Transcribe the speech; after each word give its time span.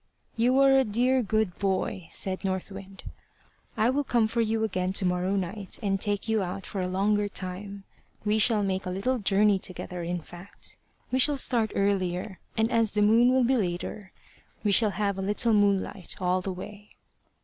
"You 0.35 0.59
are 0.61 0.71
a 0.71 0.83
dear 0.83 1.21
good, 1.21 1.59
boy" 1.59 2.07
said 2.09 2.43
North 2.43 2.71
Wind. 2.71 3.03
"I 3.77 3.91
will 3.91 4.03
come 4.03 4.27
for 4.27 4.41
you 4.41 4.63
again 4.63 4.93
to 4.93 5.05
morrow 5.05 5.35
night 5.35 5.77
and 5.83 6.01
take 6.01 6.27
you 6.27 6.41
out 6.41 6.65
for 6.65 6.81
a 6.81 6.87
longer 6.87 7.29
time. 7.29 7.83
We 8.25 8.39
shall 8.39 8.63
make 8.63 8.87
a 8.87 8.89
little 8.89 9.19
journey 9.19 9.59
together, 9.59 10.01
in 10.01 10.19
fact, 10.21 10.75
we 11.11 11.19
shall 11.19 11.37
start 11.37 11.71
earlier, 11.75 12.39
and 12.57 12.71
as 12.71 12.93
the 12.93 13.03
moon 13.03 13.31
will 13.31 13.43
be 13.43 13.55
later, 13.55 14.11
we 14.63 14.71
shall 14.71 14.89
have 14.97 15.19
a 15.19 15.21
little 15.21 15.53
moonlight 15.53 16.19
all 16.19 16.41
the 16.41 16.51
way." 16.51 16.95